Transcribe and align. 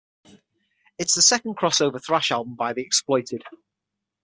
It's 0.97 1.13
the 1.13 1.21
second 1.21 1.57
crossover 1.57 2.03
thrash 2.03 2.31
album 2.31 2.55
by 2.55 2.73
The 2.73 2.81
Exploited. 2.81 3.43